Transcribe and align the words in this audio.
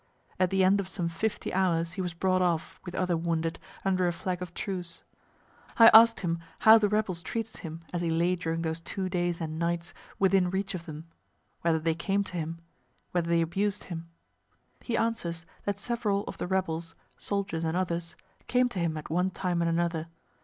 At 0.39 0.49
the 0.49 0.63
end 0.63 0.79
of 0.79 0.87
some 0.87 1.09
fifty 1.09 1.53
hours 1.53 1.91
he 1.93 2.01
was 2.01 2.15
brought 2.15 2.41
off, 2.41 2.79
with 2.83 2.95
other 2.95 3.15
wounded, 3.15 3.59
under 3.85 4.07
a 4.07 4.11
flag 4.11 4.41
of 4.41 4.51
truce. 4.55 5.03
I 5.77 5.89
ask 5.93 6.21
him 6.21 6.39
how 6.57 6.79
the 6.79 6.89
rebels 6.89 7.21
treated 7.21 7.57
him 7.57 7.81
as 7.93 8.01
he 8.01 8.09
lay 8.09 8.35
during 8.35 8.63
those 8.63 8.79
two 8.79 9.09
days 9.09 9.39
and 9.39 9.59
nights 9.59 9.93
within 10.17 10.49
reach 10.49 10.73
of 10.73 10.87
them 10.87 11.05
whether 11.61 11.77
they 11.77 11.93
came 11.93 12.23
to 12.23 12.33
him 12.37 12.57
whether 13.11 13.29
they 13.29 13.41
abused 13.41 13.83
him? 13.83 14.09
He 14.79 14.97
answers 14.97 15.45
that 15.65 15.77
several 15.77 16.23
of 16.23 16.39
the 16.39 16.47
rebels, 16.47 16.95
soldiers 17.19 17.63
and 17.63 17.77
others, 17.77 18.15
came 18.47 18.69
to 18.69 18.79
him 18.79 18.97
at 18.97 19.11
one 19.11 19.29
time 19.29 19.61
and 19.61 19.69
another. 19.69 20.07